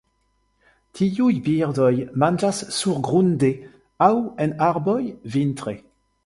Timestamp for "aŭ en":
4.07-4.57